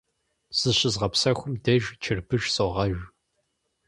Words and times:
Зыщызгъэпсэхум 0.57 1.53
деж 1.63 1.83
чырбыш 2.03 2.43
согъэж. 2.55 2.97